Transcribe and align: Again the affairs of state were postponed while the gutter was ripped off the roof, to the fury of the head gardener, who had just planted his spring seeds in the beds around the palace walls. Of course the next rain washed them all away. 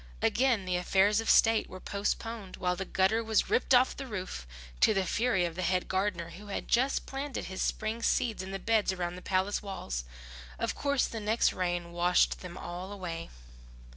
Again 0.23 0.65
the 0.65 0.77
affairs 0.77 1.21
of 1.21 1.29
state 1.29 1.69
were 1.69 1.79
postponed 1.79 2.57
while 2.57 2.75
the 2.75 2.85
gutter 2.85 3.23
was 3.23 3.51
ripped 3.51 3.75
off 3.75 3.95
the 3.95 4.07
roof, 4.07 4.47
to 4.79 4.95
the 4.95 5.05
fury 5.05 5.45
of 5.45 5.53
the 5.53 5.61
head 5.61 5.87
gardener, 5.87 6.31
who 6.31 6.47
had 6.47 6.67
just 6.67 7.05
planted 7.05 7.45
his 7.45 7.61
spring 7.61 8.01
seeds 8.01 8.41
in 8.41 8.49
the 8.49 8.57
beds 8.57 8.91
around 8.91 9.15
the 9.15 9.21
palace 9.21 9.61
walls. 9.61 10.03
Of 10.57 10.73
course 10.73 11.05
the 11.05 11.19
next 11.19 11.53
rain 11.53 11.91
washed 11.91 12.39
them 12.39 12.57
all 12.57 12.91
away. 12.91 13.29